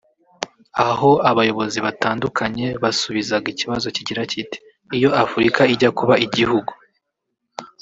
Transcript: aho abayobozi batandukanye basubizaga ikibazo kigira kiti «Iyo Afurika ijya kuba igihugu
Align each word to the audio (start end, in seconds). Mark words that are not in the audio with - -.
aho 0.89 1.11
abayobozi 1.31 1.77
batandukanye 1.85 2.67
basubizaga 2.83 3.47
ikibazo 3.53 3.87
kigira 3.95 4.21
kiti 4.31 4.57
«Iyo 4.97 5.09
Afurika 5.23 5.61
ijya 5.73 5.89
kuba 5.97 6.15
igihugu 6.25 6.71